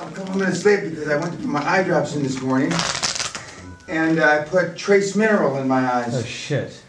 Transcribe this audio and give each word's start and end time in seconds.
I'm 0.00 0.08
a 0.08 0.10
couple 0.12 0.36
minutes 0.36 0.64
late 0.64 0.88
because 0.90 1.08
I 1.08 1.16
went 1.16 1.32
to 1.32 1.38
put 1.38 1.46
my 1.46 1.66
eye 1.68 1.82
drops 1.82 2.14
in 2.14 2.22
this 2.22 2.40
morning, 2.40 2.72
and 3.88 4.20
I 4.20 4.44
put 4.44 4.76
trace 4.76 5.16
mineral 5.16 5.58
in 5.58 5.66
my 5.66 5.92
eyes. 5.92 6.14
Oh, 6.14 6.22
shit. 6.22 6.80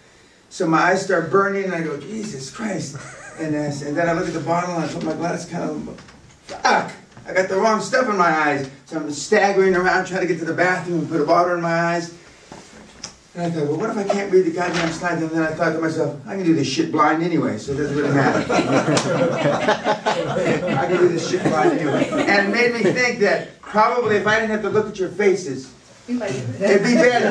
So 0.50 0.68
my 0.68 0.80
eyes 0.80 1.04
start 1.04 1.32
burning, 1.32 1.66
and 1.66 1.74
I 1.74 1.82
go, 1.82 1.98
Jesus 2.00 2.50
Christ. 2.52 2.98
And, 3.40 3.54
then- 3.54 3.72
and 3.88 3.96
then 3.98 4.10
I 4.10 4.14
look 4.14 4.28
at 4.28 4.34
the 4.34 4.40
bottle, 4.42 4.76
and 4.76 4.84
I 4.84 4.94
put 4.94 5.04
my 5.04 5.14
glass 5.14 5.46
kind 5.50 5.64
of, 5.70 6.00
fuck, 6.44 6.92
I 7.28 7.34
got 7.34 7.50
the 7.50 7.56
wrong 7.56 7.82
stuff 7.82 8.08
in 8.10 8.18
my 8.18 8.30
eyes. 8.30 8.70
So 8.86 8.98
I'm 8.98 9.12
staggering 9.12 9.76
around 9.76 10.06
trying 10.06 10.22
to 10.22 10.28
get 10.28 10.40
to 10.40 10.46
the 10.46 10.54
bathroom 10.54 11.00
and 11.00 11.10
put 11.10 11.22
a 11.22 11.26
bottle 11.26 11.56
in 11.56 11.62
my 11.62 11.74
eyes. 11.96 12.14
And 13.36 13.44
I 13.44 13.52
thought, 13.52 13.68
well, 13.68 13.78
what 13.78 13.90
if 13.92 13.98
I 13.98 14.04
can't 14.06 14.32
read 14.32 14.46
the 14.46 14.52
goddamn 14.52 14.92
slides? 14.92 15.22
And 15.22 15.30
then 15.30 15.44
I 15.44 15.54
thought 15.54 15.74
to 15.74 15.80
myself, 15.80 16.20
I 16.26 16.36
can 16.36 16.44
do 16.44 16.56
this 16.56 16.68
shit 16.68 16.92
blind 16.92 17.22
anyway, 17.22 17.60
so 17.60 17.74
it 17.74 17.78
doesn't 17.78 17.96
really 17.96 18.10
matter. 18.10 18.40
I 20.80 20.88
can 20.88 20.98
do 20.98 21.10
this 21.10 21.30
shit 21.30 21.44
blind 21.44 21.74
anyway. 21.74 22.10
And 22.10 22.48
it 22.48 22.52
made 22.52 22.74
me 22.74 22.92
think 22.92 23.20
that 23.20 23.62
probably 23.62 24.16
if 24.16 24.26
I 24.26 24.40
didn't 24.40 24.50
have 24.52 24.64
to 24.64 24.70
look 24.70 24.90
at 24.90 24.98
your 24.98 25.10
faces, 25.10 25.72
it'd 26.08 26.84
be 26.84 26.96
better. 26.96 27.30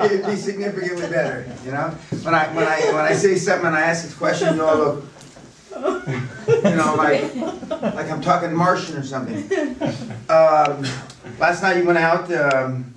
It'd 0.04 0.26
be 0.26 0.36
significantly 0.36 1.08
better, 1.08 1.44
you 1.64 1.72
know? 1.72 1.88
When 2.22 2.34
I, 2.34 2.54
when 2.54 2.68
I, 2.68 2.80
when 2.92 3.04
I 3.04 3.14
say 3.14 3.34
something 3.34 3.66
and 3.66 3.76
I 3.76 3.80
ask 3.80 4.04
this 4.04 4.14
question, 4.14 4.54
you 4.54 4.64
all 4.64 4.76
look, 4.76 5.04
you 6.46 6.76
know, 6.76 6.94
like, 6.96 7.34
like 7.34 8.08
I'm 8.08 8.20
talking 8.20 8.54
Martian 8.54 8.96
or 8.96 9.02
something. 9.02 9.38
Um, 10.28 10.86
last 11.40 11.62
night 11.62 11.78
you 11.78 11.84
went 11.84 11.98
out, 11.98 12.30
um, 12.32 12.94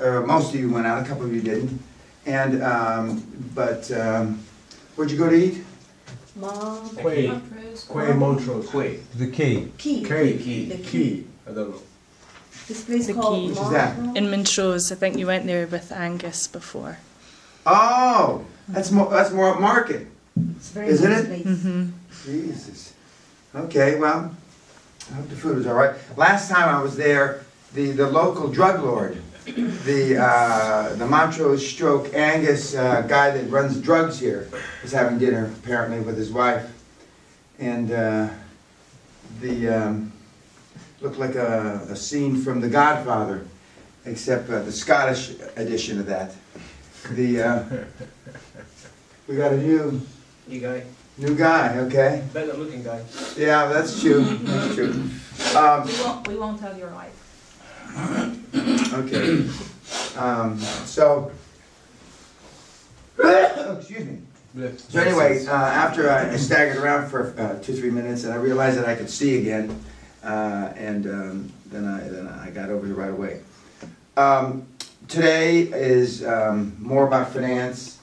or 0.00 0.26
most 0.26 0.54
of 0.54 0.60
you 0.60 0.70
went 0.70 0.86
out, 0.86 1.04
a 1.04 1.08
couple 1.08 1.24
of 1.24 1.34
you 1.34 1.40
didn't. 1.40 1.80
And, 2.26 2.62
um, 2.62 3.50
but, 3.54 3.90
um, 3.92 4.40
where'd 4.96 5.10
you 5.10 5.18
go 5.18 5.28
to 5.30 5.34
eat? 5.36 5.64
Mom. 6.36 6.94
Quay, 6.96 7.32
Quay 7.92 8.12
Montrose. 8.12 8.70
Quay. 8.70 9.00
The 9.16 9.30
key. 9.30 9.72
Key. 9.78 10.04
Key, 10.04 10.38
Key. 10.38 10.64
The 10.68 10.78
Key, 10.78 11.26
I 11.48 11.52
don't 11.52 11.70
know. 11.70 11.80
This 12.68 12.84
place 12.84 13.06
The 13.06 13.14
called 13.14 13.34
Key. 13.40 13.48
Which 13.48 13.58
is 13.58 13.70
that? 13.70 13.96
Montrose? 13.96 14.16
In 14.16 14.30
Montrose, 14.30 14.92
I 14.92 14.94
think 14.94 15.16
you 15.18 15.26
went 15.26 15.46
there 15.46 15.66
with 15.66 15.90
Angus 15.90 16.46
before. 16.46 16.98
Oh, 17.66 18.44
that's 18.68 18.90
more, 18.90 19.10
that's 19.10 19.32
more 19.32 19.54
upmarket. 19.54 20.06
It's 20.56 20.70
a 20.70 20.74
very 20.74 20.88
Isn't 20.88 21.10
nice 21.10 21.20
it? 21.24 21.26
place. 21.26 21.56
Mm-hmm. 21.56 21.86
Jesus. 22.24 22.92
Okay, 23.54 23.96
well, 23.98 24.34
I 25.10 25.14
hope 25.14 25.28
the 25.30 25.36
food 25.36 25.56
was 25.56 25.66
all 25.66 25.74
right. 25.74 25.94
Last 26.16 26.50
time 26.50 26.68
I 26.68 26.80
was 26.82 26.96
there, 26.96 27.44
the, 27.74 27.90
the 27.92 28.08
local 28.08 28.48
drug 28.48 28.82
lord, 28.82 29.20
the, 29.54 30.18
uh, 30.20 30.94
the 30.96 31.06
Montrose 31.06 31.66
Stroke 31.66 32.14
Angus 32.14 32.74
uh, 32.74 33.02
guy 33.02 33.30
that 33.30 33.48
runs 33.50 33.80
drugs 33.80 34.18
here, 34.18 34.48
was 34.82 34.92
having 34.92 35.18
dinner 35.18 35.52
apparently 35.62 36.00
with 36.00 36.16
his 36.16 36.30
wife. 36.30 36.70
And 37.58 37.90
uh, 37.90 38.28
the, 39.40 39.68
um, 39.68 40.12
looked 41.00 41.18
like 41.18 41.34
a, 41.34 41.86
a 41.90 41.96
scene 41.96 42.40
from 42.40 42.60
The 42.60 42.68
Godfather, 42.68 43.46
except 44.04 44.48
uh, 44.50 44.62
the 44.62 44.72
Scottish 44.72 45.32
edition 45.56 45.98
of 45.98 46.06
that. 46.06 46.34
The, 47.10 47.42
uh, 47.42 47.64
we 49.26 49.36
got 49.36 49.52
a 49.52 49.56
new, 49.56 50.00
new 50.46 50.60
guy. 50.60 50.84
new 51.16 51.34
guy, 51.34 51.78
okay? 51.78 52.24
Better 52.32 52.54
looking 52.54 52.82
guy. 52.82 53.02
Yeah, 53.36 53.66
that's 53.66 54.00
true, 54.00 54.22
that's 54.22 54.74
true. 54.74 54.90
Um, 55.56 55.86
We 55.86 55.94
won't, 56.02 56.28
we 56.28 56.36
won't 56.36 56.60
tell 56.60 56.76
your 56.76 56.90
wife. 56.90 58.34
okay, 58.92 59.48
um, 60.16 60.58
so, 60.58 61.30
excuse 63.18 64.04
me. 64.04 64.18
So 64.76 65.00
anyway, 65.00 65.46
uh, 65.46 65.52
after 65.52 66.10
I 66.10 66.36
staggered 66.36 66.82
around 66.82 67.10
for 67.10 67.34
uh, 67.38 67.62
two, 67.62 67.74
three 67.74 67.90
minutes, 67.90 68.24
and 68.24 68.32
I 68.32 68.36
realized 68.36 68.78
that 68.78 68.88
I 68.88 68.94
could 68.94 69.10
see 69.10 69.38
again, 69.38 69.78
uh, 70.24 70.72
and 70.74 71.06
um, 71.06 71.52
then 71.66 71.86
I, 71.86 72.00
then 72.08 72.26
I 72.26 72.50
got 72.50 72.70
over 72.70 72.86
here 72.86 72.94
right 72.94 73.10
away. 73.10 73.42
Um, 74.16 74.66
Today 75.06 75.62
is 75.62 76.22
um, 76.22 76.76
more 76.78 77.06
about 77.06 77.32
finance. 77.32 77.98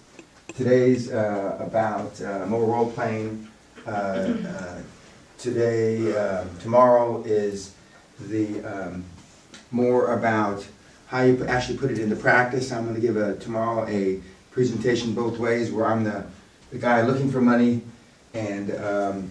Today's 0.55 1.11
uh, 1.11 1.57
about 1.59 2.19
uh, 2.19 2.47
more 2.47 2.65
role-playing. 2.65 3.47
Uh, 3.85 3.89
uh, 3.89 4.81
Today, 5.37 6.17
uh, 6.17 6.45
tomorrow 6.61 7.21
is 7.23 7.75
the, 8.19 8.63
um, 8.63 9.03
more 9.69 10.17
about 10.17 10.65
how 11.07 11.21
you 11.21 11.45
actually 11.45 11.77
put 11.77 11.91
it 11.91 11.99
into 11.99 12.15
practice. 12.15 12.71
I'm 12.71 12.85
gonna 12.85 12.99
give 12.99 13.17
a, 13.17 13.35
tomorrow 13.37 13.87
a 13.87 14.21
presentation 14.51 15.13
both 15.13 15.37
ways, 15.37 15.71
where 15.71 15.85
I'm 15.85 16.03
the, 16.03 16.25
the 16.71 16.77
guy 16.77 17.01
looking 17.01 17.31
for 17.31 17.41
money, 17.41 17.81
and 18.33 18.71
um, 18.75 19.29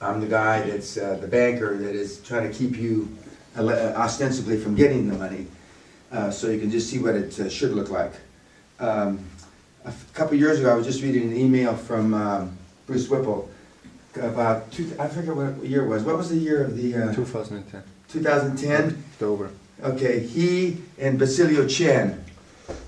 I'm 0.00 0.20
the 0.20 0.26
guy 0.26 0.62
that's 0.62 0.96
uh, 0.96 1.16
the 1.20 1.28
banker 1.28 1.76
that 1.76 1.94
is 1.94 2.20
trying 2.20 2.50
to 2.50 2.56
keep 2.56 2.76
you 2.76 3.16
uh, 3.56 3.92
ostensibly 3.96 4.58
from 4.58 4.74
getting 4.74 5.08
the 5.08 5.16
money, 5.16 5.46
uh, 6.10 6.30
so 6.30 6.48
you 6.48 6.58
can 6.58 6.70
just 6.70 6.90
see 6.90 6.98
what 6.98 7.14
it 7.14 7.38
uh, 7.38 7.48
should 7.48 7.72
look 7.72 7.90
like. 7.90 8.12
Um, 8.80 9.24
a 9.84 9.92
couple 10.14 10.36
years 10.36 10.58
ago, 10.58 10.72
I 10.72 10.74
was 10.74 10.86
just 10.86 11.02
reading 11.02 11.22
an 11.22 11.36
email 11.36 11.74
from 11.74 12.14
um, 12.14 12.56
Bruce 12.86 13.08
Whipple 13.08 13.48
about 14.16 14.70
two, 14.70 14.94
I 14.98 15.08
forget 15.08 15.34
what 15.34 15.64
year 15.64 15.84
it 15.84 15.88
was. 15.88 16.02
What 16.02 16.16
was 16.16 16.30
the 16.30 16.36
year 16.36 16.64
of 16.64 16.76
the 16.76 16.94
uh, 16.94 17.14
2010, 17.14 17.82
2010? 18.08 19.04
October. 19.14 19.50
Okay, 19.82 20.20
he 20.20 20.78
and 20.96 21.18
Basilio 21.18 21.66
Chen, 21.66 22.24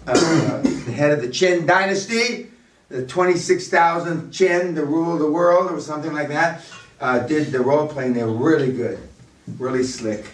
uh, 0.07 0.61
the 0.63 0.93
head 0.93 1.11
of 1.11 1.23
the 1.23 1.29
Chen 1.29 1.67
dynasty, 1.67 2.51
the 2.89 3.05
26,000 3.05 4.31
Chen, 4.31 4.77
the 4.77 4.85
rule 4.85 5.15
of 5.15 5.19
the 5.19 5.29
world, 5.29 5.73
or 5.73 5.81
something 5.81 6.13
like 6.13 6.29
that, 6.29 6.63
uh, 7.01 7.19
did 7.27 7.51
the 7.51 7.59
role 7.59 7.89
playing. 7.89 8.13
They 8.13 8.23
were 8.23 8.31
really 8.31 8.71
good, 8.71 9.01
really 9.59 9.83
slick. 9.83 10.27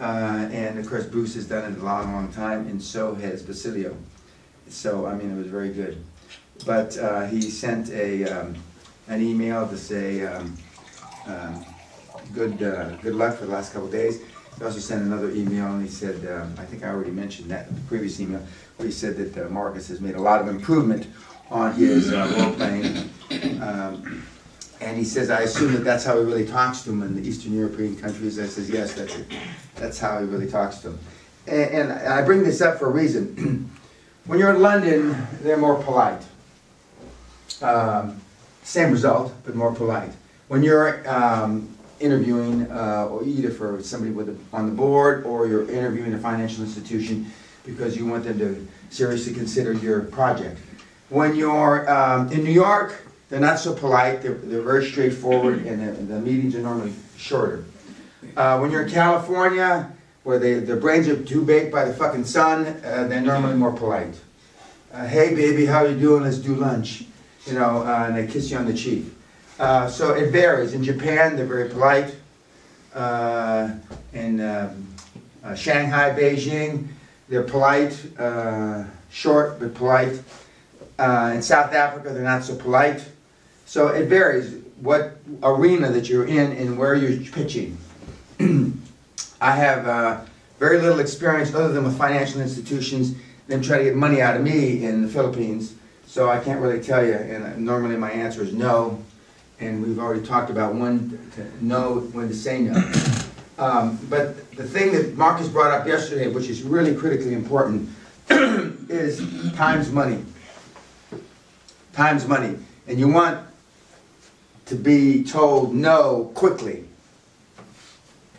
Uh, 0.00 0.48
and 0.50 0.80
of 0.80 0.88
course, 0.88 1.06
Bruce 1.06 1.34
has 1.34 1.46
done 1.46 1.72
it 1.72 1.78
a 1.78 1.84
long, 1.84 2.12
long 2.12 2.32
time, 2.32 2.66
and 2.66 2.82
so 2.82 3.14
has 3.14 3.42
Basilio. 3.44 3.96
So, 4.68 5.06
I 5.06 5.14
mean, 5.14 5.30
it 5.30 5.36
was 5.36 5.46
very 5.46 5.72
good. 5.72 6.04
But 6.66 6.98
uh, 6.98 7.26
he 7.26 7.40
sent 7.42 7.88
a, 7.90 8.24
um, 8.24 8.56
an 9.06 9.22
email 9.22 9.68
to 9.68 9.76
say, 9.76 10.26
um, 10.26 10.56
um, 11.26 11.64
good, 12.34 12.60
uh, 12.64 12.96
good 12.96 13.14
luck 13.14 13.36
for 13.36 13.46
the 13.46 13.52
last 13.52 13.72
couple 13.72 13.88
days. 13.88 14.20
He 14.60 14.66
also 14.66 14.78
sent 14.78 15.02
another 15.02 15.30
email 15.30 15.68
and 15.68 15.82
he 15.82 15.88
said, 15.88 16.16
um, 16.30 16.54
I 16.58 16.66
think 16.66 16.84
I 16.84 16.90
already 16.90 17.12
mentioned 17.12 17.50
that 17.50 17.68
in 17.68 17.76
the 17.76 17.80
previous 17.82 18.20
email, 18.20 18.46
where 18.76 18.86
he 18.86 18.92
said 18.92 19.16
that 19.16 19.46
uh, 19.46 19.48
Marcus 19.48 19.88
has 19.88 20.02
made 20.02 20.16
a 20.16 20.20
lot 20.20 20.42
of 20.42 20.48
improvement 20.48 21.06
on 21.50 21.72
his 21.72 22.12
uh, 22.12 22.30
role 22.36 22.52
playing. 22.52 23.08
Um, 23.62 24.26
and 24.82 24.98
he 24.98 25.04
says, 25.04 25.30
I 25.30 25.40
assume 25.40 25.72
that 25.72 25.82
that's 25.84 26.04
how 26.04 26.18
he 26.18 26.26
really 26.26 26.46
talks 26.46 26.82
to 26.82 26.90
him 26.90 27.02
in 27.02 27.14
the 27.14 27.26
Eastern 27.26 27.54
European 27.54 27.96
countries. 27.96 28.38
I 28.38 28.44
says, 28.44 28.68
yes, 28.68 28.92
that's 28.92 29.16
it. 29.16 29.32
That's 29.76 29.98
how 29.98 30.18
he 30.18 30.26
really 30.26 30.50
talks 30.50 30.80
to 30.80 30.88
him. 30.88 30.98
And, 31.46 31.90
and 31.90 31.92
I 31.92 32.20
bring 32.20 32.42
this 32.42 32.60
up 32.60 32.78
for 32.78 32.88
a 32.88 32.92
reason. 32.92 33.70
when 34.26 34.38
you're 34.38 34.54
in 34.54 34.60
London, 34.60 35.26
they're 35.40 35.56
more 35.56 35.82
polite. 35.82 36.22
Um, 37.62 38.20
same 38.62 38.92
result, 38.92 39.32
but 39.42 39.54
more 39.54 39.74
polite. 39.74 40.12
When 40.48 40.62
you're 40.62 41.08
um, 41.08 41.74
interviewing, 42.00 42.70
uh, 42.70 43.08
or 43.10 43.24
either 43.24 43.50
for 43.50 43.82
somebody 43.82 44.10
with 44.10 44.38
on 44.52 44.66
the 44.66 44.72
board, 44.72 45.24
or 45.24 45.46
you're 45.46 45.70
interviewing 45.70 46.14
a 46.14 46.18
financial 46.18 46.64
institution 46.64 47.30
because 47.64 47.96
you 47.96 48.06
want 48.06 48.24
them 48.24 48.38
to 48.38 48.66
seriously 48.88 49.32
consider 49.32 49.72
your 49.74 50.02
project. 50.02 50.58
When 51.10 51.36
you're 51.36 51.90
um, 51.90 52.30
in 52.32 52.42
New 52.44 52.52
York, 52.52 53.04
they're 53.28 53.40
not 53.40 53.58
so 53.58 53.74
polite. 53.74 54.22
They're, 54.22 54.34
they're 54.34 54.62
very 54.62 54.84
straightforward, 54.84 55.66
and 55.66 55.86
the, 55.86 56.14
the 56.14 56.20
meetings 56.20 56.54
are 56.56 56.60
normally 56.60 56.92
shorter. 57.16 57.64
Uh, 58.36 58.58
when 58.58 58.70
you're 58.70 58.82
in 58.82 58.90
California, 58.90 59.90
where 60.24 60.38
they, 60.38 60.54
their 60.54 60.76
brains 60.76 61.08
are 61.08 61.22
too 61.22 61.44
baked 61.44 61.72
by 61.72 61.84
the 61.84 61.94
fucking 61.94 62.24
sun, 62.24 62.66
uh, 62.66 63.06
they're 63.08 63.20
normally 63.20 63.54
more 63.54 63.72
polite. 63.72 64.14
Uh, 64.92 65.06
hey, 65.06 65.34
baby, 65.34 65.66
how 65.66 65.84
you 65.84 65.98
doing? 65.98 66.24
Let's 66.24 66.38
do 66.38 66.54
lunch. 66.54 67.04
You 67.46 67.54
know, 67.54 67.82
uh, 67.82 68.06
and 68.06 68.16
they 68.16 68.26
kiss 68.26 68.50
you 68.50 68.58
on 68.58 68.66
the 68.66 68.74
cheek. 68.74 69.06
Uh, 69.60 69.86
so 69.86 70.14
it 70.14 70.30
varies. 70.30 70.72
In 70.72 70.82
Japan, 70.82 71.36
they're 71.36 71.44
very 71.44 71.68
polite. 71.68 72.14
Uh, 72.94 73.72
in 74.14 74.40
um, 74.40 74.88
uh, 75.44 75.54
Shanghai, 75.54 76.18
Beijing, 76.18 76.88
they're 77.28 77.42
polite, 77.42 78.00
uh, 78.18 78.84
short 79.10 79.60
but 79.60 79.74
polite. 79.74 80.22
Uh, 80.98 81.32
in 81.34 81.42
South 81.42 81.74
Africa, 81.74 82.08
they're 82.08 82.22
not 82.22 82.42
so 82.42 82.56
polite. 82.56 83.06
So 83.66 83.88
it 83.88 84.06
varies 84.06 84.62
what 84.80 85.18
arena 85.42 85.90
that 85.90 86.08
you're 86.08 86.26
in 86.26 86.52
and 86.52 86.78
where 86.78 86.94
you're 86.94 87.22
pitching. 87.30 87.76
I 89.42 89.54
have 89.56 90.26
very 90.58 90.80
little 90.80 91.00
experience 91.00 91.54
other 91.54 91.70
than 91.70 91.84
with 91.84 91.98
financial 91.98 92.40
institutions, 92.40 93.14
them 93.46 93.60
trying 93.60 93.80
to 93.80 93.84
get 93.84 93.94
money 93.96 94.22
out 94.22 94.36
of 94.36 94.42
me 94.42 94.84
in 94.84 95.02
the 95.02 95.08
Philippines. 95.08 95.74
So 96.06 96.30
I 96.30 96.38
can't 96.38 96.60
really 96.62 96.82
tell 96.82 97.04
you, 97.04 97.12
and 97.12 97.62
normally 97.62 97.98
my 97.98 98.10
answer 98.10 98.42
is 98.42 98.54
no. 98.54 99.04
And 99.60 99.84
we've 99.84 99.98
already 99.98 100.24
talked 100.24 100.48
about 100.48 100.74
when 100.74 101.30
to 101.34 101.64
know, 101.64 102.00
when 102.12 102.28
to 102.28 102.34
say 102.34 102.62
no. 102.62 102.92
Um, 103.58 103.98
but 104.08 104.50
the 104.52 104.64
thing 104.64 104.92
that 104.92 105.18
Marcus 105.18 105.46
brought 105.46 105.70
up 105.70 105.86
yesterday, 105.86 106.28
which 106.28 106.48
is 106.48 106.62
really 106.62 106.94
critically 106.94 107.34
important, 107.34 107.90
is 108.30 109.22
time's 109.54 109.92
money. 109.92 110.24
Time's 111.92 112.26
money. 112.26 112.56
And 112.86 112.98
you 112.98 113.06
want 113.08 113.46
to 114.64 114.76
be 114.76 115.24
told 115.24 115.74
no 115.74 116.30
quickly. 116.34 116.84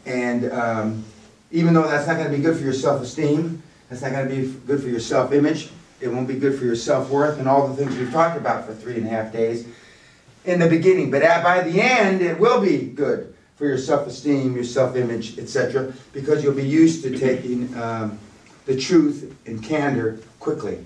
And 0.07 0.51
um, 0.51 1.05
even 1.51 1.75
though 1.75 1.87
that's 1.87 2.07
not 2.07 2.17
gonna 2.17 2.29
be 2.29 2.41
good 2.41 2.57
for 2.57 2.63
your 2.63 2.73
self-esteem, 2.73 3.61
that's 3.89 4.01
not 4.01 4.11
gonna 4.11 4.29
be 4.29 4.51
good 4.65 4.81
for 4.81 4.87
your 4.87 4.99
self-image, 4.99 5.69
it 5.99 6.07
won't 6.07 6.27
be 6.27 6.33
good 6.33 6.57
for 6.57 6.65
your 6.65 6.75
self-worth 6.75 7.37
and 7.37 7.47
all 7.47 7.67
the 7.67 7.75
things 7.75 7.95
we've 7.95 8.11
talked 8.11 8.37
about 8.37 8.65
for 8.65 8.73
three 8.73 8.95
and 8.95 9.05
a 9.05 9.09
half 9.09 9.31
days 9.31 9.67
in 10.45 10.59
the 10.59 10.67
beginning. 10.67 11.11
But 11.11 11.21
at, 11.21 11.43
by 11.43 11.61
the 11.61 11.81
end, 11.81 12.21
it 12.21 12.39
will 12.39 12.61
be 12.61 12.85
good 12.85 13.33
for 13.55 13.65
your 13.65 13.77
self-esteem, 13.77 14.55
your 14.55 14.63
self-image, 14.63 15.37
etc. 15.37 15.93
Because 16.13 16.43
you'll 16.43 16.53
be 16.53 16.67
used 16.67 17.03
to 17.03 17.17
taking 17.17 17.75
um, 17.77 18.17
the 18.65 18.75
truth 18.75 19.35
and 19.45 19.63
candor 19.63 20.19
quickly. 20.39 20.83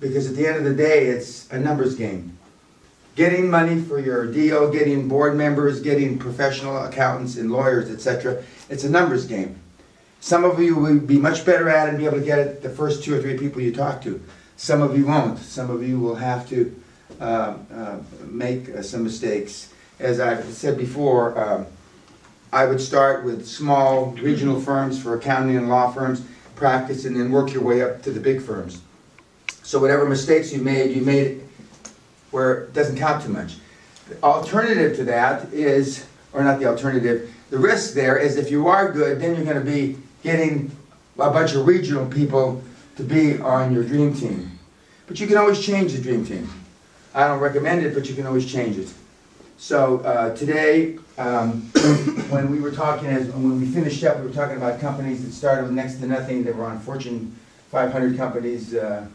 Because 0.00 0.28
at 0.28 0.34
the 0.34 0.46
end 0.46 0.56
of 0.56 0.64
the 0.64 0.74
day, 0.74 1.06
it's 1.06 1.50
a 1.52 1.58
numbers 1.58 1.94
game. 1.94 2.36
Getting 3.14 3.50
money 3.50 3.80
for 3.80 4.00
your 4.00 4.26
deal, 4.32 4.70
getting 4.70 5.06
board 5.06 5.36
members, 5.36 5.80
getting 5.80 6.18
professional 6.18 6.78
accountants 6.78 7.36
and 7.36 7.52
lawyers, 7.52 7.90
etc. 7.90 8.42
It's 8.68 8.84
a 8.84 8.90
numbers 8.90 9.26
game. 9.26 9.60
Some 10.20 10.44
of 10.44 10.58
you 10.60 10.76
will 10.76 10.98
be 10.98 11.18
much 11.18 11.44
better 11.44 11.68
at 11.68 11.88
it 11.88 11.90
and 11.90 11.98
be 11.98 12.06
able 12.06 12.18
to 12.18 12.24
get 12.24 12.38
it 12.38 12.62
the 12.62 12.70
first 12.70 13.04
two 13.04 13.14
or 13.14 13.20
three 13.20 13.36
people 13.36 13.60
you 13.60 13.72
talk 13.72 14.00
to. 14.02 14.20
Some 14.56 14.80
of 14.80 14.96
you 14.96 15.06
won't. 15.06 15.38
Some 15.38 15.70
of 15.70 15.86
you 15.86 16.00
will 16.00 16.14
have 16.14 16.48
to 16.48 16.81
make 18.26 18.68
uh, 18.70 18.82
some 18.82 19.04
mistakes. 19.04 19.72
As 19.98 20.20
I've 20.20 20.44
said 20.44 20.76
before, 20.76 21.38
um, 21.38 21.66
I 22.52 22.66
would 22.66 22.80
start 22.80 23.24
with 23.24 23.46
small 23.46 24.06
regional 24.12 24.60
firms 24.60 25.00
for 25.02 25.16
accounting 25.16 25.56
and 25.56 25.68
law 25.68 25.90
firms, 25.90 26.22
practice, 26.54 27.04
and 27.04 27.16
then 27.16 27.30
work 27.30 27.52
your 27.52 27.62
way 27.62 27.82
up 27.82 28.02
to 28.02 28.10
the 28.10 28.20
big 28.20 28.42
firms. 28.42 28.82
So 29.62 29.78
whatever 29.78 30.06
mistakes 30.06 30.52
you 30.52 30.60
made, 30.60 30.94
you 30.94 31.02
made 31.02 31.26
it 31.26 31.46
where 32.30 32.64
it 32.64 32.74
doesn't 32.74 32.98
count 32.98 33.22
too 33.22 33.30
much. 33.30 33.56
The 34.08 34.22
alternative 34.22 34.96
to 34.96 35.04
that 35.04 35.52
is, 35.52 36.06
or 36.32 36.42
not 36.42 36.58
the 36.58 36.66
alternative, 36.66 37.32
the 37.50 37.58
risk 37.58 37.94
there 37.94 38.16
is 38.16 38.36
if 38.36 38.50
you 38.50 38.68
are 38.68 38.90
good, 38.90 39.20
then 39.20 39.34
you're 39.36 39.44
going 39.44 39.64
to 39.64 39.70
be 39.70 39.96
getting 40.22 40.70
a 41.18 41.30
bunch 41.30 41.54
of 41.54 41.66
regional 41.66 42.06
people 42.06 42.62
to 42.96 43.02
be 43.02 43.38
on 43.40 43.72
your 43.72 43.84
dream 43.84 44.14
team. 44.14 44.58
But 45.06 45.20
you 45.20 45.26
can 45.26 45.36
always 45.36 45.64
change 45.64 45.92
the 45.92 46.00
dream 46.00 46.24
team. 46.24 46.48
I 47.14 47.26
don't 47.26 47.40
recommend 47.40 47.84
it, 47.84 47.94
but 47.94 48.08
you 48.08 48.14
can 48.14 48.26
always 48.26 48.50
change 48.50 48.78
it. 48.78 48.92
So 49.58 49.98
uh, 49.98 50.34
today, 50.34 50.98
um, 51.18 51.60
when 52.30 52.50
we 52.50 52.58
were 52.58 52.72
talking, 52.72 53.08
as 53.08 53.28
when 53.28 53.60
we 53.60 53.66
finished 53.66 54.02
up, 54.04 54.18
we 54.18 54.26
were 54.26 54.32
talking 54.32 54.56
about 54.56 54.80
companies 54.80 55.24
that 55.24 55.32
started 55.32 55.64
with 55.64 55.72
next 55.72 55.96
to 55.96 56.06
nothing. 56.06 56.44
That 56.44 56.56
were 56.56 56.64
on 56.64 56.80
Fortune 56.80 57.38
500 57.70 58.16
companies: 58.16 58.74
uh, 58.74 59.06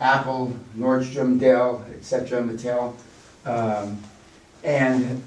Apple, 0.00 0.56
Nordstrom, 0.76 1.38
Dell, 1.38 1.84
etc., 1.94 2.42
Mattel, 2.42 2.94
um, 3.44 4.02
and 4.64 5.22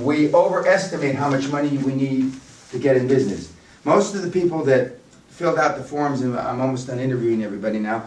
we 0.00 0.34
overestimate 0.34 1.14
how 1.14 1.30
much 1.30 1.48
money 1.48 1.78
we 1.78 1.94
need 1.94 2.34
to 2.72 2.78
get 2.78 2.96
in 2.96 3.06
business. 3.06 3.52
Most 3.84 4.14
of 4.14 4.22
the 4.22 4.30
people 4.30 4.64
that 4.64 4.98
filled 5.28 5.58
out 5.58 5.76
the 5.76 5.84
forms, 5.84 6.20
and 6.20 6.36
I'm 6.36 6.60
almost 6.60 6.88
done 6.88 6.98
interviewing 6.98 7.44
everybody 7.44 7.78
now, 7.78 8.06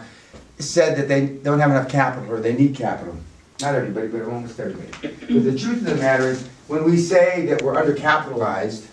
said 0.58 0.96
that 0.98 1.08
they 1.08 1.26
don't 1.26 1.60
have 1.60 1.70
enough 1.70 1.88
capital 1.88 2.32
or 2.32 2.40
they 2.40 2.52
need 2.52 2.76
capital. 2.76 3.16
Not 3.60 3.74
everybody, 3.74 4.06
but 4.06 4.22
almost 4.22 4.60
everybody. 4.60 4.90
But 5.02 5.44
the 5.44 5.58
truth 5.58 5.78
of 5.78 5.84
the 5.84 5.96
matter 5.96 6.28
is, 6.28 6.46
when 6.68 6.84
we 6.84 6.96
say 6.96 7.46
that 7.46 7.60
we're 7.60 7.74
undercapitalized, 7.74 8.86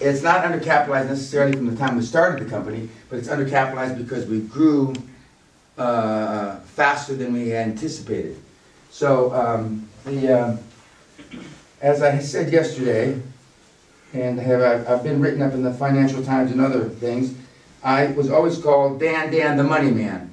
it's 0.00 0.22
not 0.22 0.44
undercapitalized 0.44 1.08
necessarily 1.08 1.52
from 1.52 1.66
the 1.66 1.76
time 1.76 1.96
we 1.96 2.02
started 2.02 2.46
the 2.46 2.50
company, 2.50 2.88
but 3.10 3.18
it's 3.18 3.28
undercapitalized 3.28 3.98
because 3.98 4.24
we 4.26 4.40
grew 4.40 4.94
uh, 5.76 6.56
faster 6.60 7.14
than 7.14 7.34
we 7.34 7.54
anticipated. 7.54 8.40
So 8.90 9.34
um, 9.34 9.88
the, 10.06 10.28
um, 10.28 10.58
as 11.82 12.00
I 12.00 12.20
said 12.20 12.50
yesterday, 12.50 13.20
and 14.14 14.38
have 14.38 14.88
I've 14.88 15.02
been 15.02 15.20
written 15.20 15.42
up 15.42 15.52
in 15.52 15.62
the 15.62 15.74
Financial 15.74 16.24
Times 16.24 16.50
and 16.50 16.62
other 16.62 16.88
things, 16.88 17.34
I 17.84 18.06
was 18.06 18.30
always 18.30 18.56
called 18.56 19.00
Dan 19.00 19.30
Dan 19.30 19.58
the 19.58 19.64
Money 19.64 19.90
Man 19.90 20.30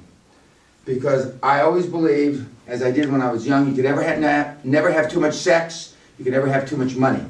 because 0.86 1.34
I 1.42 1.60
always 1.60 1.86
believed, 1.86 2.48
as 2.66 2.82
I 2.82 2.90
did 2.90 3.10
when 3.10 3.20
I 3.20 3.30
was 3.30 3.46
young, 3.46 3.68
you 3.68 3.74
could 3.74 3.84
ever 3.84 4.02
have 4.02 4.64
never 4.64 4.90
have 4.90 5.10
too 5.10 5.20
much 5.20 5.34
sex, 5.34 5.94
you 6.18 6.24
could 6.24 6.32
never 6.32 6.46
have 6.46 6.68
too 6.68 6.76
much 6.76 6.96
money. 6.96 7.24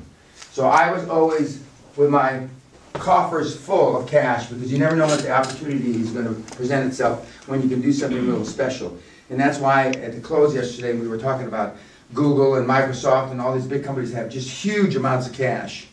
So 0.52 0.66
I 0.66 0.90
was 0.90 1.08
always 1.08 1.62
with 1.96 2.10
my 2.10 2.46
coffers 2.94 3.56
full 3.56 3.96
of 3.96 4.08
cash 4.08 4.46
because 4.46 4.72
you 4.72 4.78
never 4.78 4.96
know 4.96 5.06
what 5.06 5.20
the 5.20 5.30
opportunity 5.30 6.00
is 6.00 6.10
going 6.12 6.26
to 6.26 6.56
present 6.56 6.88
itself 6.88 7.30
when 7.46 7.62
you 7.62 7.68
can 7.68 7.80
do 7.80 7.92
something 7.92 8.18
a 8.18 8.22
little 8.22 8.44
special. 8.44 8.96
And 9.28 9.38
that's 9.38 9.58
why 9.58 9.88
at 9.88 10.14
the 10.14 10.20
close 10.20 10.54
yesterday 10.54 10.94
we 10.94 11.08
were 11.08 11.18
talking 11.18 11.46
about 11.46 11.76
Google 12.14 12.54
and 12.54 12.66
Microsoft 12.66 13.32
and 13.32 13.40
all 13.40 13.54
these 13.54 13.66
big 13.66 13.84
companies 13.84 14.12
have 14.12 14.30
just 14.30 14.48
huge 14.48 14.96
amounts 14.96 15.26
of 15.28 15.34
cash. 15.34 15.88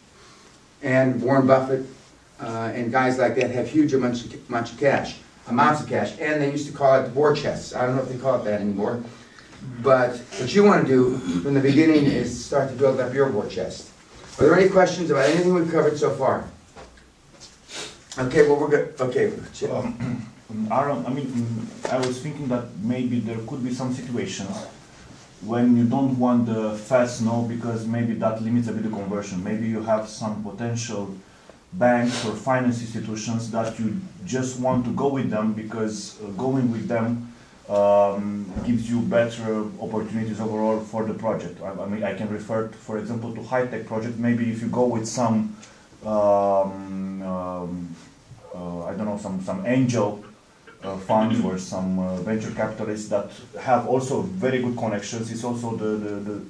And 0.82 1.22
Warren 1.22 1.48
Buffett 1.48 1.86
uh, 2.40 2.72
and 2.74 2.92
guys 2.92 3.18
like 3.18 3.36
that 3.36 3.52
have 3.52 3.70
huge 3.70 3.94
amounts 3.94 4.24
of, 4.26 4.50
amounts 4.50 4.72
of 4.72 4.80
cash, 4.80 5.18
amounts 5.48 5.82
of 5.82 5.90
cash. 5.90 6.14
And 6.20 6.42
they 6.42 6.52
used 6.52 6.68
to 6.68 6.74
call 6.74 7.00
it 7.00 7.04
the 7.04 7.10
war 7.10 7.36
chests. 7.36 7.74
I 7.74 7.86
don't 7.86 7.96
know 7.96 8.04
if 8.04 8.10
they 8.10 8.18
call 8.18 8.40
it 8.40 8.44
that 8.46 8.62
anymore. 8.62 9.04
But 9.82 10.18
what 10.40 10.54
you 10.54 10.64
want 10.64 10.88
to 10.88 10.88
do 10.88 11.18
from 11.42 11.54
the 11.54 11.60
beginning 11.60 12.06
is 12.06 12.46
start 12.46 12.70
to 12.70 12.76
build 12.76 13.00
up 13.00 13.14
your 13.14 13.30
war 13.30 13.48
chest. 13.48 13.90
Are 14.40 14.46
there 14.46 14.58
any 14.58 14.70
questions 14.70 15.12
about 15.12 15.30
anything 15.30 15.54
we've 15.54 15.72
covered 15.72 15.98
so 15.98 16.12
far? 16.12 16.50
Okay, 18.18 18.48
well, 18.48 18.60
we're 18.60 18.70
good. 18.70 18.96
Okay. 19.00 19.34
Um, 19.70 20.32
Aaron, 20.72 21.06
I 21.06 21.10
mean, 21.10 21.68
I 21.92 21.98
was 21.98 22.22
thinking 22.22 22.48
that 22.48 22.66
maybe 22.80 23.20
there 23.20 23.40
could 23.48 23.64
be 23.64 23.74
some 23.74 23.94
situations 23.94 24.56
when 25.42 25.76
you 25.76 25.84
don't 25.84 26.18
want 26.18 26.46
the 26.46 26.78
fast 26.78 27.22
no 27.22 27.42
because 27.44 27.86
maybe 27.86 28.14
that 28.14 28.42
limits 28.42 28.68
a 28.68 28.72
bit 28.72 28.84
the 28.84 28.90
conversion. 28.90 29.44
Maybe 29.44 29.68
you 29.68 29.82
have 29.84 30.08
some 30.08 30.44
potential 30.44 31.16
banks 31.74 32.26
or 32.26 32.34
finance 32.34 32.82
institutions 32.82 33.52
that 33.52 33.78
you 33.80 34.00
just 34.26 34.60
want 34.60 34.86
to 34.86 34.92
go 34.94 35.08
with 35.08 35.30
them 35.30 35.54
because 35.54 36.22
uh, 36.22 36.28
going 36.38 36.72
with 36.72 36.88
them 36.88 37.33
um, 37.74 38.46
gives 38.66 38.90
you 38.90 39.00
better 39.02 39.66
opportunities 39.82 40.40
overall 40.40 40.80
for 40.80 41.06
the 41.06 41.14
project. 41.14 41.62
I, 41.62 41.70
I 41.84 41.86
mean, 41.88 42.04
I 42.04 42.14
can 42.14 42.30
refer, 42.30 42.68
to, 42.68 42.78
for 42.78 42.98
example, 42.98 43.34
to 43.36 43.42
high-tech 43.42 43.86
project. 43.88 44.18
Maybe 44.18 44.52
if 44.52 44.62
you 44.62 44.68
go 44.68 44.86
with 44.86 45.08
some, 45.08 45.56
um, 46.06 47.22
um, 47.24 47.96
uh, 48.54 48.86
I 48.86 48.94
don't 48.96 49.06
know, 49.06 49.18
some 49.18 49.42
some 49.42 49.66
angel 49.66 50.24
uh, 50.84 50.98
funds 50.98 51.44
or 51.44 51.58
some 51.58 52.00
uh, 52.00 52.18
venture 52.18 52.52
capitalists 52.52 53.10
that 53.10 53.32
have 53.60 53.88
also 53.88 54.22
very 54.22 54.62
good 54.62 54.78
connections. 54.78 55.32
It's 55.32 55.44
also 55.44 55.76
the, 55.76 55.92
the, 56.06 56.16
the, 56.30 56.42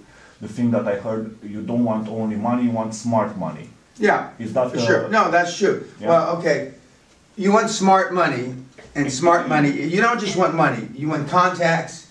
the 0.41 0.47
thing 0.47 0.71
that 0.71 0.87
I 0.87 0.95
heard. 0.95 1.37
You 1.43 1.61
don't 1.61 1.85
want 1.85 2.09
only 2.09 2.35
money; 2.35 2.63
you 2.63 2.71
want 2.71 2.93
smart 2.95 3.37
money. 3.37 3.69
Yeah, 3.97 4.31
Is 4.39 4.53
that 4.53 4.75
uh, 4.75 4.85
sure. 4.85 5.09
No, 5.09 5.29
that's 5.31 5.55
true. 5.57 5.87
Yeah. 6.01 6.09
Well, 6.09 6.37
okay. 6.37 6.73
You 7.37 7.51
want 7.51 7.69
smart 7.69 8.13
money, 8.13 8.55
and 8.95 9.11
smart 9.11 9.47
money, 9.47 9.71
you 9.71 10.01
don't 10.01 10.19
just 10.19 10.35
want 10.35 10.55
money. 10.55 10.87
You 10.93 11.09
want 11.09 11.27
contacts. 11.29 12.09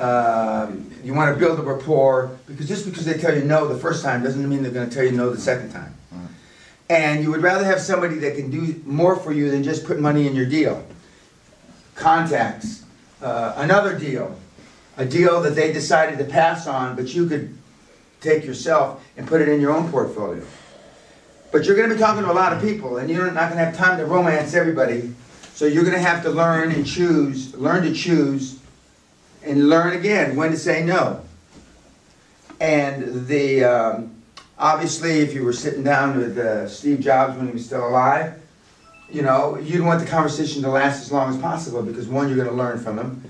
Um, 0.00 0.90
you 1.04 1.14
want 1.14 1.34
to 1.34 1.38
build 1.38 1.58
a 1.58 1.62
rapport 1.62 2.36
because 2.46 2.66
just 2.66 2.86
because 2.86 3.04
they 3.04 3.14
tell 3.14 3.36
you 3.36 3.44
no 3.44 3.68
the 3.68 3.78
first 3.78 4.02
time 4.02 4.22
doesn't 4.22 4.48
mean 4.48 4.62
they're 4.62 4.72
going 4.72 4.88
to 4.88 4.94
tell 4.94 5.04
you 5.04 5.12
no 5.12 5.30
the 5.30 5.40
second 5.40 5.70
time. 5.70 5.94
And 6.88 7.22
you 7.22 7.30
would 7.30 7.42
rather 7.42 7.64
have 7.64 7.80
somebody 7.80 8.16
that 8.16 8.36
can 8.36 8.50
do 8.50 8.80
more 8.84 9.16
for 9.16 9.32
you 9.32 9.50
than 9.50 9.62
just 9.62 9.84
put 9.86 9.98
money 9.98 10.26
in 10.26 10.34
your 10.34 10.46
deal. 10.46 10.84
Contacts, 11.94 12.84
uh, 13.22 13.54
another 13.56 13.98
deal, 13.98 14.38
a 14.98 15.04
deal 15.06 15.40
that 15.42 15.54
they 15.54 15.72
decided 15.72 16.18
to 16.18 16.24
pass 16.24 16.66
on, 16.66 16.96
but 16.96 17.14
you 17.14 17.26
could 17.26 17.56
take 18.20 18.44
yourself 18.44 19.02
and 19.16 19.26
put 19.26 19.40
it 19.40 19.48
in 19.48 19.60
your 19.60 19.72
own 19.72 19.90
portfolio. 19.90 20.44
But 21.50 21.64
you're 21.64 21.76
going 21.76 21.88
to 21.88 21.94
be 21.94 22.00
talking 22.00 22.24
to 22.24 22.30
a 22.30 22.34
lot 22.34 22.52
of 22.52 22.62
people, 22.62 22.98
and 22.98 23.08
you're 23.08 23.30
not 23.30 23.50
going 23.50 23.58
to 23.58 23.64
have 23.64 23.76
time 23.76 23.98
to 23.98 24.06
romance 24.06 24.54
everybody. 24.54 25.14
So 25.54 25.66
you're 25.66 25.84
going 25.84 25.96
to 25.96 26.00
have 26.00 26.22
to 26.22 26.30
learn 26.30 26.72
and 26.72 26.86
choose, 26.86 27.54
learn 27.54 27.82
to 27.84 27.92
choose, 27.92 28.58
and 29.44 29.68
learn 29.68 29.94
again 29.94 30.34
when 30.34 30.50
to 30.50 30.56
say 30.56 30.84
no. 30.84 31.22
And 32.60 33.26
the 33.26 33.64
um, 33.64 34.22
obviously, 34.58 35.20
if 35.20 35.34
you 35.34 35.44
were 35.44 35.52
sitting 35.52 35.82
down 35.82 36.16
with 36.16 36.38
uh, 36.38 36.68
Steve 36.68 37.00
Jobs 37.00 37.36
when 37.36 37.48
he 37.48 37.52
was 37.52 37.66
still 37.66 37.86
alive, 37.86 38.40
you 39.10 39.20
know, 39.20 39.58
you'd 39.58 39.84
want 39.84 40.00
the 40.00 40.06
conversation 40.06 40.62
to 40.62 40.70
last 40.70 41.02
as 41.02 41.12
long 41.12 41.34
as 41.34 41.40
possible 41.40 41.82
because 41.82 42.08
one, 42.08 42.28
you're 42.28 42.36
going 42.36 42.48
to 42.48 42.54
learn 42.54 42.78
from 42.78 42.98
him. 42.98 43.24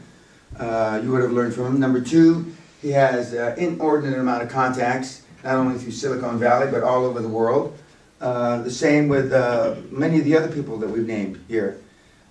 Uh, 0.57 1.01
you 1.03 1.11
would 1.11 1.23
have 1.23 1.33
learned 1.33 1.55
from 1.55 1.67
him. 1.67 1.81
Number 1.81 2.01
two, 2.01 2.55
he 2.81 2.91
has 2.91 3.33
an 3.33 3.59
inordinate 3.59 4.19
amount 4.19 4.43
of 4.43 4.49
contacts, 4.49 5.23
not 5.43 5.57
only 5.57 5.79
through 5.79 5.93
Silicon 5.93 6.39
Valley 6.39 6.71
but 6.71 6.83
all 6.83 7.05
over 7.05 7.21
the 7.21 7.29
world. 7.29 7.77
Uh, 8.21 8.63
the 8.63 8.71
same 8.71 9.09
with 9.09 9.33
uh, 9.33 9.75
many 9.91 10.19
of 10.19 10.25
the 10.25 10.37
other 10.37 10.49
people 10.49 10.79
that 10.79 10.89
we've 10.89 11.07
named 11.07 11.43
here. 11.49 11.81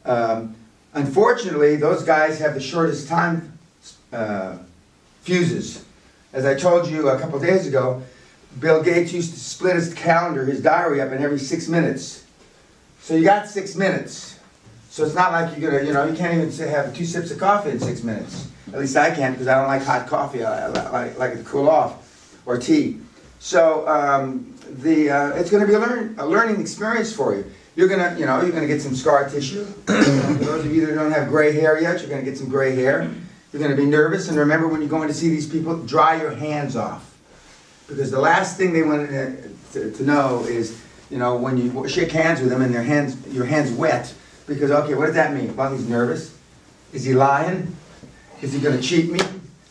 Um, 0.05 0.55
unfortunately, 0.93 1.75
those 1.75 2.03
guys 2.03 2.39
have 2.39 2.53
the 2.53 2.61
shortest 2.61 3.07
time 3.07 3.57
uh, 4.11 4.57
fuses. 5.21 5.85
As 6.33 6.45
I 6.45 6.55
told 6.55 6.87
you 6.87 7.09
a 7.09 7.19
couple 7.19 7.39
days 7.39 7.67
ago, 7.67 8.01
Bill 8.59 8.83
Gates 8.83 9.13
used 9.13 9.33
to 9.33 9.39
split 9.39 9.75
his 9.75 9.93
calendar, 9.93 10.45
his 10.45 10.61
diary 10.61 11.01
up 11.01 11.11
in 11.11 11.21
every 11.21 11.39
six 11.39 11.67
minutes. 11.67 12.25
So 13.01 13.15
you 13.15 13.23
got 13.23 13.47
six 13.47 13.75
minutes. 13.75 14.39
So 14.89 15.05
it's 15.05 15.15
not 15.15 15.31
like 15.31 15.57
you're 15.57 15.71
gonna, 15.71 15.85
you 15.85 15.93
know, 15.93 16.05
you 16.05 16.15
can't 16.15 16.33
even 16.37 16.69
have 16.69 16.93
two 16.95 17.05
sips 17.05 17.31
of 17.31 17.39
coffee 17.39 17.71
in 17.71 17.79
six 17.79 18.03
minutes. 18.03 18.49
At 18.73 18.79
least 18.79 18.95
I 18.95 19.13
can't 19.13 19.35
because 19.35 19.47
I 19.47 19.55
don't 19.55 19.67
like 19.67 19.83
hot 19.83 20.07
coffee. 20.07 20.43
I, 20.43 20.67
like, 20.67 21.17
like 21.17 21.33
it 21.33 21.37
to 21.37 21.43
cool 21.43 21.69
off, 21.69 22.37
or 22.45 22.57
tea. 22.57 22.99
So 23.39 23.87
um, 23.87 24.53
the, 24.69 25.09
uh, 25.09 25.29
it's 25.35 25.49
gonna 25.49 25.65
be 25.65 25.73
a 25.73 25.79
learn, 25.79 26.15
a 26.17 26.25
learning 26.25 26.59
experience 26.59 27.13
for 27.13 27.35
you. 27.35 27.45
You're 27.75 27.87
gonna, 27.87 28.17
you 28.19 28.25
know, 28.25 28.41
you're 28.41 28.51
gonna 28.51 28.67
get 28.67 28.81
some 28.81 28.95
scar 28.95 29.29
tissue. 29.29 29.63
Those 29.85 30.65
of 30.65 30.75
you 30.75 30.85
that 30.85 30.95
don't 30.95 31.11
have 31.11 31.29
gray 31.29 31.53
hair 31.53 31.81
yet, 31.81 32.01
you're 32.01 32.09
gonna 32.09 32.23
get 32.23 32.37
some 32.37 32.49
gray 32.49 32.75
hair. 32.75 33.09
You're 33.51 33.61
gonna 33.61 33.75
be 33.75 33.85
nervous, 33.85 34.27
and 34.27 34.37
remember 34.37 34.67
when 34.67 34.81
you're 34.81 34.89
going 34.89 35.07
to 35.07 35.13
see 35.13 35.29
these 35.29 35.47
people, 35.47 35.77
dry 35.77 36.21
your 36.21 36.31
hands 36.31 36.75
off. 36.75 37.17
Because 37.87 38.11
the 38.11 38.19
last 38.19 38.57
thing 38.57 38.73
they 38.73 38.83
want 38.83 39.09
to, 39.09 39.91
to, 39.91 40.03
know 40.03 40.45
is, 40.45 40.81
you 41.09 41.17
know, 41.17 41.35
when 41.35 41.57
you 41.57 41.87
shake 41.87 42.11
hands 42.11 42.39
with 42.39 42.49
them 42.49 42.61
and 42.61 42.73
their 42.73 42.83
hands, 42.83 43.17
your 43.27 43.45
hands 43.45 43.71
wet, 43.71 44.13
because, 44.47 44.71
okay, 44.71 44.93
what 44.93 45.07
does 45.07 45.15
that 45.15 45.33
mean? 45.33 45.53
Well, 45.55 45.73
he's 45.73 45.87
nervous. 45.87 46.37
Is 46.93 47.03
he 47.03 47.13
lying? 47.13 47.75
Is 48.41 48.53
he 48.53 48.59
gonna 48.59 48.81
cheat 48.81 49.11
me? 49.11 49.19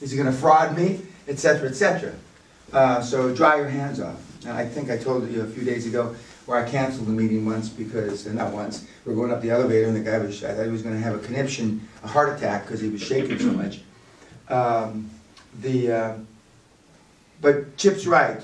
Is 0.01 0.11
he 0.11 0.17
gonna 0.17 0.33
fraud 0.33 0.77
me? 0.77 1.01
Etc. 1.29 1.69
Etc. 1.69 2.15
Uh, 2.73 3.03
so 3.03 3.35
dry 3.35 3.57
your 3.57 3.69
hands 3.69 4.01
off. 4.01 4.21
And 4.47 4.53
I 4.53 4.65
think 4.65 4.91
I 4.91 4.97
told 4.97 5.31
you 5.31 5.43
a 5.43 5.47
few 5.47 5.65
days 5.65 5.87
ago 5.87 6.15
where 6.47 6.65
I 6.65 6.69
canceled 6.69 7.07
the 7.07 7.13
meeting 7.13 7.47
once 7.47 7.69
because, 7.69 8.27
uh, 8.27 8.33
not 8.33 8.53
once, 8.53 8.87
we're 9.05 9.15
going 9.15 9.31
up 9.31 9.41
the 9.41 9.51
elevator 9.51 9.87
and 9.87 9.97
the 9.97 10.01
guy 10.01 10.19
was, 10.19 10.43
I 10.43 10.55
thought 10.55 10.65
he 10.65 10.71
was 10.71 10.83
gonna 10.83 10.99
have 10.99 11.15
a 11.15 11.19
conniption, 11.19 11.87
a 12.03 12.09
heart 12.09 12.37
attack 12.37 12.67
because 12.67 12.81
he 12.81 12.89
was 12.89 13.03
shaking 13.03 13.39
so 13.39 13.53
much. 13.53 13.81
Um, 14.49 15.11
the, 15.61 15.93
uh, 15.93 16.15
but 17.41 17.77
Chip's 17.77 18.07
right. 18.07 18.41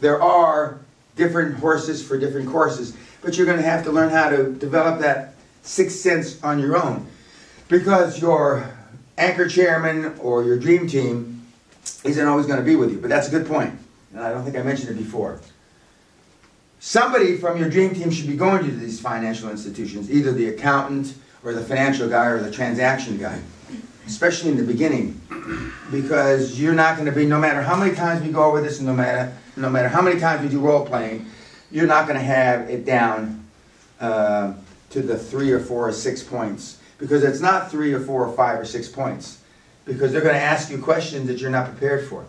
There 0.00 0.22
are 0.22 0.80
different 1.16 1.56
horses 1.56 2.06
for 2.06 2.18
different 2.18 2.48
courses, 2.48 2.96
but 3.22 3.36
you're 3.36 3.46
gonna 3.46 3.62
have 3.62 3.84
to 3.84 3.92
learn 3.92 4.10
how 4.10 4.30
to 4.30 4.52
develop 4.52 5.00
that 5.00 5.34
sixth 5.62 5.98
sense 5.98 6.42
on 6.42 6.58
your 6.58 6.76
own. 6.82 7.06
Because 7.68 8.20
your 8.20 8.68
anchor 9.18 9.46
chairman 9.46 10.18
or 10.20 10.44
your 10.44 10.58
dream 10.58 10.86
team 10.86 11.46
isn't 12.04 12.26
always 12.26 12.46
gonna 12.46 12.62
be 12.62 12.76
with 12.76 12.90
you, 12.90 12.98
but 12.98 13.08
that's 13.08 13.28
a 13.28 13.30
good 13.30 13.46
point, 13.46 13.78
and 14.12 14.22
I 14.22 14.32
don't 14.32 14.44
think 14.44 14.56
I 14.56 14.62
mentioned 14.62 14.90
it 14.90 14.98
before. 14.98 15.40
Somebody 16.82 17.36
from 17.36 17.58
your 17.58 17.68
dream 17.68 17.94
team 17.94 18.10
should 18.10 18.26
be 18.26 18.36
going 18.36 18.64
to 18.64 18.70
these 18.70 18.98
financial 18.98 19.50
institutions, 19.50 20.10
either 20.10 20.32
the 20.32 20.48
accountant 20.48 21.14
or 21.44 21.52
the 21.52 21.60
financial 21.60 22.08
guy 22.08 22.24
or 22.24 22.42
the 22.42 22.50
transaction 22.50 23.18
guy, 23.18 23.38
especially 24.06 24.50
in 24.50 24.56
the 24.56 24.62
beginning 24.62 25.20
because 25.90 26.58
you're 26.58 26.74
not 26.74 26.96
going 26.96 27.06
to 27.06 27.12
be, 27.12 27.26
no 27.26 27.38
matter 27.38 27.60
how 27.60 27.76
many 27.76 27.94
times 27.94 28.22
we 28.24 28.32
go 28.32 28.44
over 28.44 28.62
this 28.62 28.78
and 28.78 28.86
no 28.86 28.94
matter, 28.94 29.30
no 29.56 29.68
matter 29.68 29.88
how 29.88 30.00
many 30.00 30.18
times 30.18 30.42
we 30.42 30.48
do 30.48 30.58
role 30.58 30.86
playing, 30.86 31.26
you're 31.70 31.86
not 31.86 32.06
going 32.06 32.18
to 32.18 32.24
have 32.24 32.70
it 32.70 32.86
down 32.86 33.44
uh, 34.00 34.54
to 34.88 35.02
the 35.02 35.18
three 35.18 35.52
or 35.52 35.60
four 35.60 35.86
or 35.88 35.92
six 35.92 36.22
points. 36.22 36.78
Because 36.96 37.24
it's 37.24 37.40
not 37.40 37.70
three 37.70 37.92
or 37.92 38.00
four 38.00 38.26
or 38.26 38.34
five 38.34 38.58
or 38.58 38.64
six 38.64 38.88
points. 38.88 39.40
Because 39.84 40.12
they're 40.12 40.22
going 40.22 40.34
to 40.34 40.40
ask 40.40 40.70
you 40.70 40.78
questions 40.78 41.26
that 41.26 41.40
you're 41.40 41.50
not 41.50 41.66
prepared 41.66 42.08
for. 42.08 42.24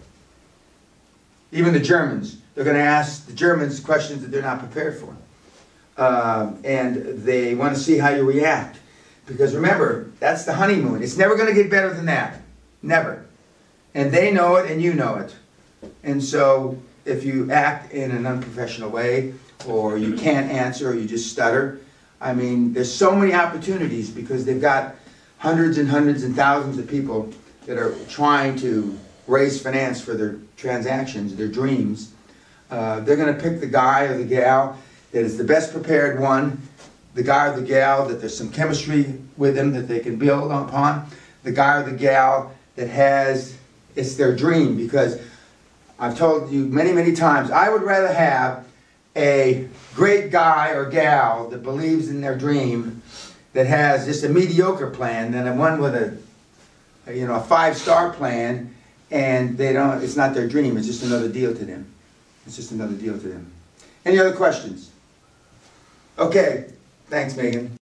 Even 1.51 1.73
the 1.73 1.79
Germans, 1.79 2.37
they're 2.55 2.63
going 2.63 2.77
to 2.77 2.83
ask 2.83 3.25
the 3.25 3.33
Germans 3.33 3.79
questions 3.79 4.21
that 4.21 4.31
they're 4.31 4.41
not 4.41 4.59
prepared 4.59 4.97
for. 4.97 5.15
Um, 5.97 6.59
and 6.63 7.23
they 7.23 7.55
want 7.55 7.75
to 7.75 7.81
see 7.81 7.97
how 7.97 8.09
you 8.09 8.23
react. 8.23 8.79
Because 9.25 9.53
remember, 9.53 10.11
that's 10.19 10.45
the 10.45 10.53
honeymoon. 10.53 11.03
It's 11.03 11.17
never 11.17 11.35
going 11.35 11.47
to 11.47 11.53
get 11.53 11.69
better 11.69 11.93
than 11.93 12.05
that. 12.05 12.41
Never. 12.81 13.25
And 13.93 14.11
they 14.11 14.31
know 14.31 14.55
it 14.55 14.71
and 14.71 14.81
you 14.81 14.93
know 14.93 15.15
it. 15.15 15.35
And 16.03 16.23
so 16.23 16.81
if 17.05 17.23
you 17.23 17.51
act 17.51 17.91
in 17.91 18.11
an 18.11 18.25
unprofessional 18.25 18.89
way, 18.89 19.33
or 19.67 19.97
you 19.97 20.15
can't 20.15 20.49
answer, 20.51 20.91
or 20.91 20.95
you 20.95 21.07
just 21.07 21.31
stutter, 21.31 21.79
I 22.19 22.33
mean, 22.33 22.73
there's 22.73 22.93
so 22.93 23.15
many 23.15 23.33
opportunities 23.33 24.09
because 24.09 24.45
they've 24.45 24.61
got 24.61 24.95
hundreds 25.37 25.77
and 25.77 25.89
hundreds 25.89 26.23
and 26.23 26.35
thousands 26.35 26.77
of 26.77 26.87
people 26.87 27.31
that 27.65 27.77
are 27.77 27.95
trying 28.07 28.55
to 28.57 28.97
raise 29.27 29.61
finance 29.61 30.01
for 30.01 30.13
their 30.13 30.37
transactions, 30.57 31.35
their 31.35 31.47
dreams. 31.47 32.13
Uh, 32.69 32.99
they're 33.01 33.17
going 33.17 33.33
to 33.33 33.41
pick 33.41 33.59
the 33.59 33.67
guy 33.67 34.03
or 34.03 34.17
the 34.17 34.25
gal 34.25 34.77
that 35.11 35.23
is 35.23 35.37
the 35.37 35.43
best 35.43 35.73
prepared 35.73 36.19
one, 36.19 36.61
the 37.13 37.23
guy 37.23 37.47
or 37.47 37.59
the 37.59 37.65
gal 37.65 38.07
that 38.07 38.19
there's 38.19 38.37
some 38.37 38.51
chemistry 38.51 39.19
with 39.37 39.55
them 39.55 39.71
that 39.73 39.87
they 39.87 39.99
can 39.99 40.17
build 40.17 40.51
upon, 40.51 41.05
the 41.43 41.51
guy 41.51 41.81
or 41.81 41.89
the 41.89 41.97
gal 41.97 42.53
that 42.75 42.87
has 42.87 43.57
it's 43.95 44.15
their 44.15 44.35
dream 44.35 44.77
because 44.77 45.19
I've 45.99 46.17
told 46.17 46.51
you 46.51 46.65
many, 46.65 46.93
many 46.93 47.13
times, 47.13 47.51
I 47.51 47.69
would 47.69 47.83
rather 47.83 48.11
have 48.11 48.65
a 49.15 49.67
great 49.93 50.31
guy 50.31 50.69
or 50.69 50.89
gal 50.89 51.49
that 51.49 51.61
believes 51.63 52.09
in 52.09 52.21
their 52.21 52.37
dream 52.37 53.01
that 53.53 53.67
has 53.67 54.05
just 54.05 54.23
a 54.23 54.29
mediocre 54.29 54.89
plan 54.89 55.31
than 55.31 55.47
a 55.47 55.53
one 55.53 55.79
with 55.79 55.93
a, 55.95 56.17
a, 57.07 57.13
you 57.13 57.27
know, 57.27 57.35
a 57.35 57.41
five-star 57.41 58.13
plan 58.13 58.73
and 59.11 59.57
they 59.57 59.73
don't, 59.73 60.01
it's 60.01 60.15
not 60.15 60.33
their 60.33 60.47
dream, 60.47 60.77
it's 60.77 60.87
just 60.87 61.03
another 61.03 61.27
deal 61.27 61.53
to 61.53 61.65
them. 61.65 61.85
It's 62.47 62.55
just 62.55 62.71
another 62.71 62.93
deal 62.93 63.13
to 63.13 63.27
them. 63.27 63.51
Any 64.05 64.19
other 64.19 64.33
questions? 64.33 64.89
Okay, 66.17 66.71
thanks 67.09 67.35
Megan. 67.35 67.80